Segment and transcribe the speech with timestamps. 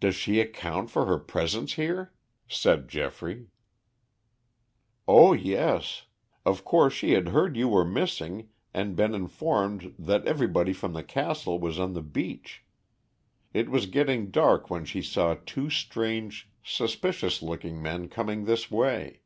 [0.00, 2.14] "Does she account for her presence here?"
[2.48, 3.48] said Geoffrey.
[5.06, 6.06] "Oh, yes.
[6.46, 11.02] Of course she had heard you were missing and been informed that everybody from the
[11.04, 12.64] castle was on the beach.
[13.52, 19.20] It was getting dark when she saw two strange suspicious looking men coming this way.